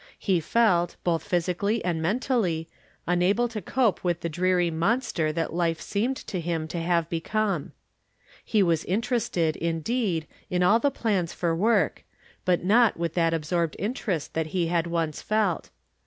He 0.17 0.39
felt, 0.39 0.95
both 1.03 1.21
physically 1.23 1.85
and 1.85 2.01
mentally, 2.01 2.67
unable 3.05 3.47
to 3.49 3.61
cope 3.61 4.03
with 4.03 4.21
the 4.21 4.29
dreary 4.29 4.71
monster 4.71 5.31
that 5.31 5.53
life 5.53 5.77
From 5.77 6.13
Different 6.15 6.19
Standpoints. 6.19 6.71
305 6.71 6.71
seemed 6.71 6.71
to 6.71 6.77
him 6.77 6.81
to 6.81 6.87
have 6.87 7.09
become. 7.11 7.71
He 8.43 8.63
was 8.63 8.83
inter 8.85 9.17
ested, 9.17 9.55
indeed, 9.57 10.25
in 10.49 10.63
all 10.63 10.79
the 10.79 10.89
plans 10.89 11.33
for 11.33 11.55
work, 11.55 12.03
but 12.45 12.63
not 12.63 12.97
with 12.97 13.13
that 13.13 13.35
absorbed 13.35 13.75
interest 13.77 14.33
that 14.33 14.47
he 14.57 14.65
had 14.69 14.87
once 14.87 15.21
felt. 15.21 15.69